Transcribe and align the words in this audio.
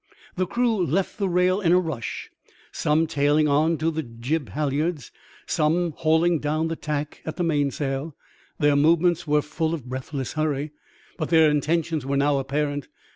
The 0.35 0.47
crew 0.47 0.83
left 0.83 1.19
the 1.19 1.29
rail 1.29 1.61
in 1.61 1.71
a 1.73 1.77
rush, 1.79 2.31
some 2.71 3.05
tailing 3.05 3.47
on 3.47 3.77
to 3.77 3.91
the 3.91 4.01
jib 4.01 4.49
halliards, 4.49 5.11
some 5.45 5.93
hauling 5.95 6.39
down 6.39 6.69
the 6.69 6.75
tack 6.75 7.21
of 7.23 7.35
the 7.35 7.43
mainsail. 7.43 8.15
Their 8.57 8.75
movements 8.75 9.27
were 9.27 9.43
full 9.43 9.75
of 9.75 9.85
breathless 9.85 10.33
hurry, 10.33 10.71
but 11.19 11.29
their 11.29 11.51
intentions 11.51 12.03
were 12.03 12.17
now 12.17 12.39
apparent. 12.39 12.87